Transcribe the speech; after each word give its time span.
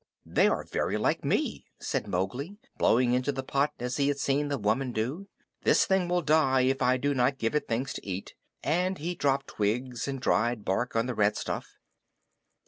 "They 0.25 0.47
are 0.47 0.63
very 0.63 0.97
like 0.97 1.23
me," 1.23 1.67
said 1.79 2.07
Mowgli, 2.07 2.57
blowing 2.79 3.13
into 3.13 3.31
the 3.31 3.43
pot 3.43 3.71
as 3.77 3.97
he 3.97 4.07
had 4.07 4.17
seen 4.17 4.47
the 4.47 4.57
woman 4.57 4.91
do. 4.91 5.27
"This 5.61 5.85
thing 5.85 6.07
will 6.07 6.23
die 6.23 6.61
if 6.61 6.81
I 6.81 6.97
do 6.97 7.13
not 7.13 7.37
give 7.37 7.53
it 7.53 7.67
things 7.67 7.93
to 7.93 8.03
eat"; 8.03 8.33
and 8.63 8.97
he 8.97 9.13
dropped 9.13 9.45
twigs 9.45 10.07
and 10.07 10.19
dried 10.19 10.65
bark 10.65 10.95
on 10.95 11.05
the 11.05 11.13
red 11.13 11.37
stuff. 11.37 11.77